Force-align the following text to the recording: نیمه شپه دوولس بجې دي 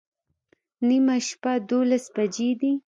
نیمه 0.87 1.15
شپه 1.27 1.51
دوولس 1.69 2.05
بجې 2.15 2.49
دي 2.59 2.71